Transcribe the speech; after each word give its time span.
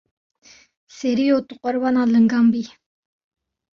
Seriyo 0.99 1.37
tu 1.47 1.53
qurbana 1.61 2.01
lingan 2.13 2.45
bî. 2.53 2.63